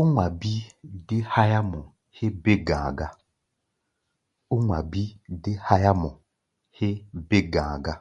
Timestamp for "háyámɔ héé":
5.66-6.96